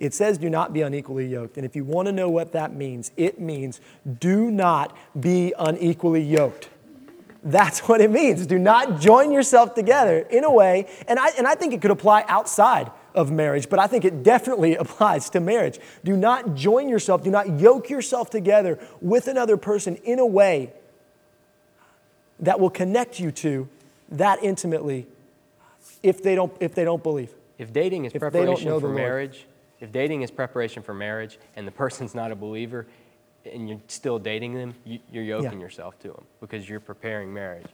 It 0.00 0.14
says, 0.14 0.38
do 0.38 0.48
not 0.48 0.72
be 0.72 0.80
unequally 0.80 1.26
yoked. 1.26 1.58
And 1.58 1.66
if 1.66 1.76
you 1.76 1.84
want 1.84 2.06
to 2.06 2.12
know 2.12 2.30
what 2.30 2.52
that 2.52 2.74
means, 2.74 3.12
it 3.18 3.38
means 3.38 3.82
do 4.18 4.50
not 4.50 4.96
be 5.20 5.52
unequally 5.58 6.22
yoked. 6.22 6.70
That's 7.44 7.80
what 7.88 8.00
it 8.00 8.10
means. 8.10 8.46
Do 8.46 8.58
not 8.58 8.98
join 8.98 9.30
yourself 9.30 9.74
together 9.74 10.18
in 10.18 10.42
a 10.42 10.50
way, 10.50 10.88
and 11.06 11.18
I, 11.18 11.28
and 11.36 11.46
I 11.46 11.54
think 11.54 11.74
it 11.74 11.82
could 11.82 11.90
apply 11.90 12.24
outside 12.28 12.90
of 13.14 13.30
marriage, 13.30 13.68
but 13.68 13.78
I 13.78 13.86
think 13.86 14.04
it 14.04 14.22
definitely 14.22 14.74
applies 14.84 15.28
to 15.30 15.40
marriage. 15.40 15.78
Do 16.02 16.16
not 16.16 16.54
join 16.54 16.88
yourself, 16.88 17.22
do 17.22 17.30
not 17.30 17.60
yoke 17.60 17.90
yourself 17.90 18.30
together 18.30 18.78
with 19.02 19.28
another 19.28 19.58
person 19.58 19.96
in 19.96 20.18
a 20.18 20.26
way 20.26 20.72
that 22.38 22.58
will 22.58 22.70
connect 22.70 23.20
you 23.20 23.30
to 23.32 23.68
that 24.08 24.42
intimately 24.42 25.06
if 26.02 26.22
they 26.22 26.34
don't, 26.34 26.52
if 26.58 26.74
they 26.74 26.84
don't 26.84 27.02
believe. 27.02 27.34
If 27.58 27.72
dating 27.74 28.06
is 28.06 28.14
If 28.14 28.20
preparation 28.20 28.80
for 28.80 28.88
marriage, 28.88 29.46
if 29.80 29.90
dating 29.92 30.22
is 30.22 30.30
preparation 30.30 30.82
for 30.82 30.94
marriage 30.94 31.38
and 31.56 31.66
the 31.66 31.72
person's 31.72 32.14
not 32.14 32.30
a 32.30 32.36
believer 32.36 32.86
and 33.50 33.68
you're 33.68 33.80
still 33.88 34.18
dating 34.18 34.54
them, 34.54 34.74
you, 34.84 34.98
you're 35.10 35.24
yoking 35.24 35.52
Yeah. 35.52 35.58
yourself 35.58 35.98
to 36.00 36.08
them 36.08 36.24
because 36.40 36.68
you're 36.68 36.80
preparing 36.80 37.32
marriage. 37.32 37.66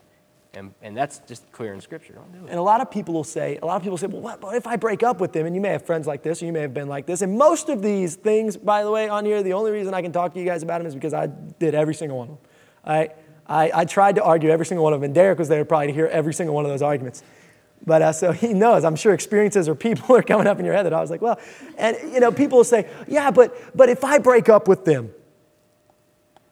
And, 0.54 0.72
and 0.80 0.96
that's 0.96 1.18
just 1.26 1.50
clear 1.52 1.74
in 1.74 1.82
Scripture. 1.82 2.14
Don't 2.14 2.32
do 2.32 2.46
it. 2.46 2.50
And 2.50 2.58
a 2.58 2.62
lot 2.62 2.80
of 2.80 2.90
people 2.90 3.12
will 3.12 3.24
say, 3.24 3.58
a 3.60 3.66
lot 3.66 3.76
of 3.76 3.82
people 3.82 3.98
say, 3.98 4.06
well, 4.06 4.22
what, 4.22 4.40
what 4.40 4.54
if 4.56 4.66
I 4.66 4.76
break 4.76 5.02
up 5.02 5.20
with 5.20 5.32
them? 5.34 5.44
And 5.44 5.54
you 5.54 5.60
may 5.60 5.68
have 5.68 5.84
friends 5.84 6.06
like 6.06 6.22
this, 6.22 6.42
or 6.42 6.46
you 6.46 6.52
may 6.52 6.62
have 6.62 6.72
been 6.72 6.88
like 6.88 7.04
this. 7.04 7.20
And 7.20 7.36
most 7.36 7.68
of 7.68 7.82
these 7.82 8.14
things, 8.14 8.56
by 8.56 8.82
the 8.82 8.90
way, 8.90 9.06
on 9.08 9.26
here, 9.26 9.42
the 9.42 9.52
only 9.52 9.70
reason 9.70 9.92
I 9.92 10.00
can 10.00 10.12
talk 10.12 10.32
to 10.32 10.40
you 10.40 10.46
guys 10.46 10.62
about 10.62 10.78
them 10.78 10.86
is 10.86 10.94
because 10.94 11.12
I 11.12 11.26
did 11.26 11.74
every 11.74 11.94
single 11.94 12.16
one 12.16 12.28
of 12.30 12.34
them. 12.36 12.44
I, 12.86 13.10
I, 13.46 13.80
I 13.80 13.84
tried 13.84 14.14
to 14.14 14.24
argue 14.24 14.48
every 14.48 14.64
single 14.64 14.82
one 14.82 14.94
of 14.94 15.00
them, 15.00 15.04
and 15.04 15.14
Derek 15.14 15.38
was 15.38 15.48
there 15.48 15.62
probably 15.66 15.88
to 15.88 15.92
hear 15.92 16.06
every 16.06 16.32
single 16.32 16.54
one 16.54 16.64
of 16.64 16.70
those 16.70 16.82
arguments. 16.82 17.22
But 17.84 18.02
uh, 18.02 18.12
so 18.12 18.32
he 18.44 18.52
knows, 18.52 18.84
I'm 18.84 18.96
sure 18.96 19.14
experiences 19.14 19.68
or 19.68 19.74
people 19.74 20.16
are 20.16 20.22
coming 20.22 20.46
up 20.46 20.58
in 20.58 20.64
your 20.64 20.74
head 20.74 20.86
that 20.86 20.94
I 20.94 21.00
was 21.00 21.10
like, 21.10 21.20
well, 21.20 21.38
and 21.76 21.96
you 22.12 22.20
know, 22.20 22.32
people 22.32 22.64
say, 22.64 22.88
yeah, 23.06 23.30
but, 23.30 23.76
but 23.76 23.88
if 23.88 24.04
I 24.04 24.18
break 24.18 24.48
up 24.48 24.68
with 24.68 24.84
them, 24.84 25.12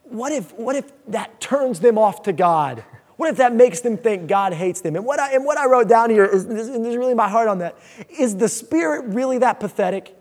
what 0.05 0.33
if, 0.33 0.53
what 0.55 0.77
if 0.77 0.92
that 1.08 1.41
turns 1.41 1.81
them 1.81 1.98
off 1.98 2.22
to 2.25 2.33
God? 2.33 2.84
What 3.16 3.31
if 3.31 3.36
that 3.36 3.55
makes 3.55 3.81
them 3.81 3.97
think 3.97 4.28
God 4.28 4.53
hates 4.53 4.81
them? 4.81 4.97
And 4.97 5.05
what 5.05 5.20
I, 5.20 5.34
and 5.34 5.44
what 5.44 5.56
I 5.56 5.66
wrote 5.66 5.89
down 5.89 6.11
here 6.11 6.25
is, 6.25 6.47
this 6.47 6.69
is 6.69 6.97
really 6.97 7.14
my 7.14 7.28
heart 7.28 7.48
on 7.48 7.59
that. 7.59 7.77
Is 8.19 8.36
the 8.36 8.48
Spirit 8.48 9.05
really 9.06 9.38
that 9.38 9.61
pathetic? 9.61 10.16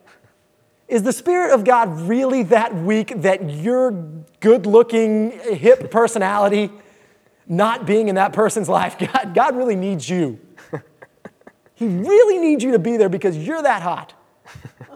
Is 0.88 1.04
the 1.04 1.14
Spirit 1.14 1.54
of 1.54 1.64
God 1.64 2.02
really 2.02 2.44
that 2.44 2.76
weak 2.76 3.22
that 3.22 3.50
your 3.50 3.92
good 4.40 4.66
looking, 4.66 5.32
hip 5.32 5.90
personality 5.90 6.72
not 7.48 7.86
being 7.86 8.10
in 8.10 8.16
that 8.16 8.32
person's 8.32 8.70
life, 8.80 8.98
God, 8.98 9.34
God 9.34 9.56
really 9.56 9.76
needs 9.76 10.08
you? 10.08 10.40
He 11.76 11.88
really 11.88 12.40
needs 12.40 12.64
you 12.64 12.72
to 12.72 12.80
be 12.80 12.98
there 12.98 13.10
because 13.10 13.38
you're 13.38 13.62
that 13.62 13.82
hot, 13.82 14.14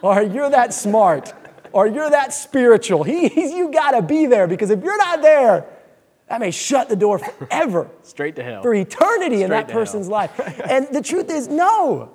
or 0.02 0.22
you're 0.22 0.50
that 0.50 0.74
smart, 0.74 1.34
or 1.72 1.88
you're 1.88 2.10
that 2.10 2.34
spiritual. 2.34 3.04
He, 3.04 3.28
he's, 3.28 3.52
you 3.52 3.72
got 3.72 3.92
to 3.92 4.02
be 4.02 4.26
there 4.28 4.48
because 4.48 4.70
if 4.70 4.84
you're 4.84 4.98
not 4.98 5.22
there, 5.22 5.66
that 6.30 6.40
may 6.40 6.52
shut 6.52 6.90
the 6.90 6.96
door 6.96 7.20
forever, 7.20 7.90
Straight 8.04 8.36
to 8.36 8.44
hell. 8.44 8.62
for 8.62 8.74
eternity 8.74 9.44
in 9.44 9.50
that 9.50 9.68
to 9.68 9.74
hell. 9.74 9.82
person's 9.82 10.08
life. 10.08 10.32
And 10.70 10.88
the 10.92 11.02
truth 11.02 11.30
is, 11.32 11.48
no, 11.48 12.12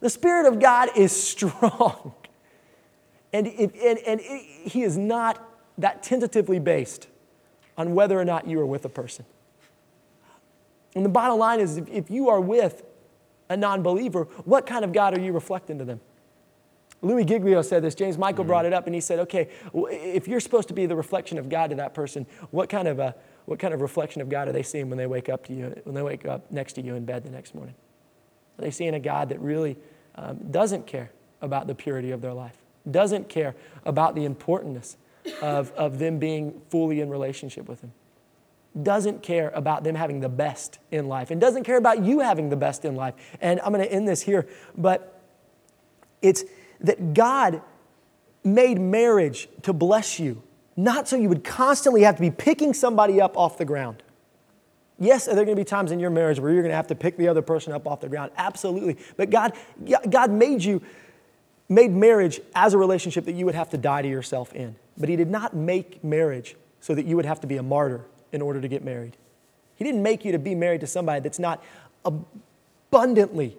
the 0.00 0.10
Spirit 0.10 0.46
of 0.46 0.60
God 0.60 0.90
is 0.96 1.12
strong. 1.12 2.14
And, 3.32 3.46
it, 3.48 3.74
and, 3.74 3.98
and 4.06 4.20
it, 4.22 4.70
He 4.70 4.82
is 4.82 4.96
not 4.96 5.42
that 5.78 6.02
tentatively 6.04 6.60
based 6.60 7.08
on 7.76 7.94
whether 7.94 8.20
or 8.20 8.24
not 8.24 8.46
you 8.46 8.60
are 8.60 8.66
with 8.66 8.84
a 8.84 8.88
person. 8.88 9.24
And 10.94 11.04
the 11.04 11.08
bottom 11.08 11.38
line 11.38 11.58
is 11.58 11.76
if, 11.78 11.88
if 11.88 12.10
you 12.10 12.28
are 12.28 12.40
with 12.40 12.84
a 13.48 13.56
non 13.56 13.82
believer, 13.82 14.24
what 14.44 14.66
kind 14.66 14.84
of 14.84 14.92
God 14.92 15.16
are 15.16 15.20
you 15.20 15.32
reflecting 15.32 15.78
to 15.78 15.84
them? 15.84 16.00
Louis 17.02 17.24
Giglio 17.24 17.60
said 17.60 17.82
this. 17.82 17.94
James 17.94 18.16
Michael 18.16 18.44
brought 18.44 18.64
it 18.64 18.72
up, 18.72 18.86
and 18.86 18.94
he 18.94 19.00
said, 19.00 19.18
"Okay, 19.20 19.48
if 19.74 20.26
you're 20.26 20.40
supposed 20.40 20.68
to 20.68 20.74
be 20.74 20.86
the 20.86 20.96
reflection 20.96 21.38
of 21.38 21.48
God 21.48 21.70
to 21.70 21.76
that 21.76 21.92
person, 21.92 22.26
what 22.50 22.68
kind 22.68 22.88
of 22.88 22.98
a 22.98 23.14
what 23.46 23.58
kind 23.58 23.74
of 23.74 23.82
reflection 23.82 24.22
of 24.22 24.28
God 24.30 24.48
are 24.48 24.52
they 24.52 24.62
seeing 24.62 24.88
when 24.88 24.96
they 24.96 25.06
wake 25.06 25.28
up 25.28 25.44
to 25.46 25.52
you 25.52 25.80
when 25.84 25.94
they 25.94 26.02
wake 26.02 26.24
up 26.26 26.50
next 26.50 26.74
to 26.74 26.82
you 26.82 26.94
in 26.94 27.04
bed 27.04 27.24
the 27.24 27.30
next 27.30 27.54
morning? 27.54 27.74
Are 28.58 28.62
they 28.62 28.70
seeing 28.70 28.94
a 28.94 29.00
God 29.00 29.28
that 29.28 29.40
really 29.40 29.76
um, 30.14 30.38
doesn't 30.50 30.86
care 30.86 31.10
about 31.42 31.66
the 31.66 31.74
purity 31.74 32.10
of 32.10 32.22
their 32.22 32.32
life, 32.32 32.56
doesn't 32.90 33.28
care 33.28 33.54
about 33.84 34.14
the 34.14 34.24
importance 34.24 34.96
of, 35.42 35.72
of 35.72 35.98
them 35.98 36.18
being 36.18 36.60
fully 36.70 37.00
in 37.00 37.10
relationship 37.10 37.68
with 37.68 37.80
Him, 37.80 37.92
doesn't 38.82 39.22
care 39.22 39.50
about 39.54 39.84
them 39.84 39.94
having 39.94 40.20
the 40.20 40.28
best 40.28 40.78
in 40.90 41.08
life, 41.08 41.30
and 41.30 41.40
doesn't 41.40 41.64
care 41.64 41.76
about 41.76 42.04
you 42.04 42.20
having 42.20 42.48
the 42.48 42.56
best 42.56 42.84
in 42.84 42.96
life?" 42.96 43.14
And 43.40 43.60
I'm 43.60 43.72
going 43.72 43.84
to 43.84 43.92
end 43.92 44.08
this 44.08 44.22
here, 44.22 44.46
but 44.76 45.20
it's 46.22 46.44
that 46.80 47.14
God 47.14 47.62
made 48.42 48.80
marriage 48.80 49.48
to 49.62 49.72
bless 49.72 50.18
you, 50.18 50.42
not 50.76 51.08
so 51.08 51.16
you 51.16 51.28
would 51.28 51.44
constantly 51.44 52.02
have 52.02 52.16
to 52.16 52.20
be 52.20 52.30
picking 52.30 52.74
somebody 52.74 53.20
up 53.20 53.38
off 53.38 53.56
the 53.58 53.64
ground. 53.64 54.02
Yes, 54.98 55.26
are 55.26 55.34
there 55.34 55.44
going 55.44 55.56
to 55.56 55.60
be 55.60 55.64
times 55.64 55.90
in 55.90 55.98
your 55.98 56.10
marriage 56.10 56.38
where 56.38 56.52
you're 56.52 56.62
going 56.62 56.70
to 56.70 56.76
have 56.76 56.86
to 56.88 56.94
pick 56.94 57.16
the 57.16 57.28
other 57.28 57.42
person 57.42 57.72
up 57.72 57.86
off 57.86 58.00
the 58.00 58.08
ground? 58.08 58.30
Absolutely. 58.36 58.96
But 59.16 59.30
God, 59.30 59.52
God 60.08 60.30
made 60.30 60.62
you, 60.62 60.82
made 61.68 61.90
marriage 61.90 62.40
as 62.54 62.74
a 62.74 62.78
relationship 62.78 63.24
that 63.24 63.34
you 63.34 63.44
would 63.44 63.54
have 63.54 63.70
to 63.70 63.78
die 63.78 64.02
to 64.02 64.08
yourself 64.08 64.52
in. 64.52 64.76
But 64.96 65.08
He 65.08 65.16
did 65.16 65.30
not 65.30 65.54
make 65.54 66.04
marriage 66.04 66.56
so 66.80 66.94
that 66.94 67.06
you 67.06 67.16
would 67.16 67.24
have 67.24 67.40
to 67.40 67.46
be 67.46 67.56
a 67.56 67.62
martyr 67.62 68.04
in 68.34 68.42
order 68.42 68.60
to 68.60 68.68
get 68.68 68.84
married. 68.84 69.16
He 69.76 69.84
didn't 69.84 70.02
make 70.02 70.24
you 70.24 70.32
to 70.32 70.38
be 70.38 70.54
married 70.54 70.80
to 70.80 70.86
somebody 70.86 71.20
that's 71.20 71.38
not 71.38 71.62
abundantly 72.04 73.56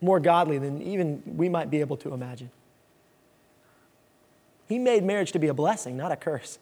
more 0.00 0.20
godly 0.20 0.58
than 0.58 0.80
even 0.82 1.22
we 1.26 1.48
might 1.48 1.70
be 1.70 1.80
able 1.80 1.96
to 1.98 2.14
imagine. 2.14 2.50
He 4.68 4.78
made 4.78 5.02
marriage 5.04 5.32
to 5.32 5.38
be 5.38 5.48
a 5.48 5.54
blessing, 5.54 5.96
not 5.96 6.12
a 6.12 6.16
curse. 6.16 6.58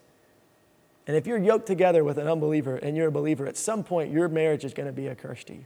And 1.07 1.17
if 1.17 1.27
you're 1.27 1.39
yoked 1.39 1.67
together 1.67 2.05
with 2.05 2.19
an 2.19 2.29
unbeliever 2.29 2.77
and 2.77 2.97
you're 2.97 3.09
a 3.09 3.13
believer, 3.13 3.47
at 3.47 3.57
some 3.57 3.85
point 3.85 4.11
your 4.11 4.29
marriage 4.29 4.65
is 4.65 4.73
going 4.73 4.87
to 4.87 4.93
be 4.93 5.09
a 5.09 5.15
curse 5.15 5.45
to 5.45 5.55
you. 5.55 5.65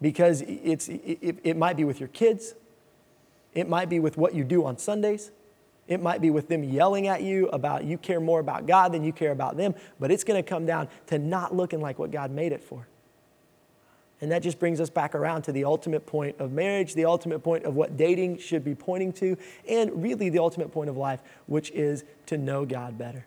Because 0.00 0.42
it's, 0.42 0.88
it, 0.88 1.38
it 1.42 1.56
might 1.56 1.76
be 1.76 1.84
with 1.84 2.00
your 2.00 2.08
kids, 2.08 2.54
it 3.54 3.68
might 3.68 3.88
be 3.88 3.98
with 4.00 4.16
what 4.16 4.34
you 4.34 4.44
do 4.44 4.64
on 4.64 4.78
Sundays, 4.78 5.30
it 5.88 6.00
might 6.00 6.20
be 6.20 6.30
with 6.30 6.48
them 6.48 6.62
yelling 6.62 7.08
at 7.08 7.22
you 7.22 7.48
about 7.48 7.82
you 7.82 7.98
care 7.98 8.20
more 8.20 8.38
about 8.38 8.66
God 8.66 8.92
than 8.92 9.02
you 9.02 9.12
care 9.12 9.32
about 9.32 9.56
them, 9.56 9.74
but 9.98 10.12
it's 10.12 10.22
going 10.22 10.40
to 10.42 10.48
come 10.48 10.66
down 10.66 10.88
to 11.06 11.18
not 11.18 11.54
looking 11.54 11.80
like 11.80 11.98
what 11.98 12.10
God 12.10 12.30
made 12.30 12.52
it 12.52 12.62
for. 12.62 12.86
And 14.20 14.30
that 14.32 14.42
just 14.42 14.58
brings 14.58 14.80
us 14.80 14.90
back 14.90 15.14
around 15.14 15.42
to 15.42 15.52
the 15.52 15.64
ultimate 15.64 16.04
point 16.04 16.36
of 16.38 16.52
marriage, 16.52 16.94
the 16.94 17.04
ultimate 17.04 17.38
point 17.40 17.64
of 17.64 17.74
what 17.74 17.96
dating 17.96 18.38
should 18.38 18.64
be 18.64 18.74
pointing 18.74 19.12
to, 19.14 19.36
and 19.68 20.02
really 20.02 20.28
the 20.28 20.40
ultimate 20.40 20.72
point 20.72 20.90
of 20.90 20.96
life, 20.96 21.20
which 21.46 21.70
is 21.70 22.04
to 22.26 22.36
know 22.36 22.66
God 22.66 22.98
better. 22.98 23.24